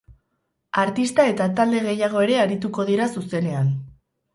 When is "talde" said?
1.61-1.85